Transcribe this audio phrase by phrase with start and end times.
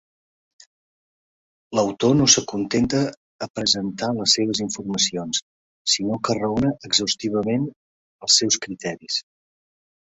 [1.79, 3.03] L'autor no s'acontenta
[3.47, 5.43] a presentar les seves informacions
[5.97, 9.25] sinó que raona exhaustivament els seus criteris.